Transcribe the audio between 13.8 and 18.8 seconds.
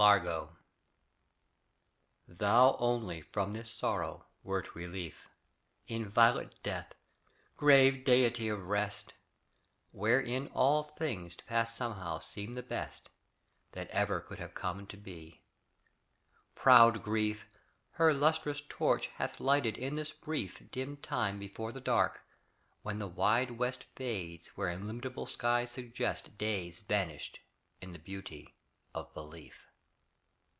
ever could have come to be. Proud grief Her lustrous